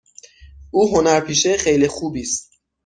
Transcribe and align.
او 0.71 0.89
هنرپیشه 0.97 1.57
خیلی 1.57 1.87
خوبی 1.87 2.21
است. 2.21 2.51